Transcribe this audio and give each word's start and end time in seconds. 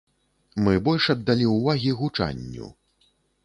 Мы 0.67 0.73
больш 0.87 1.05
аддалі 1.15 1.45
ўвагі 1.51 1.95
гучанню. 2.03 2.75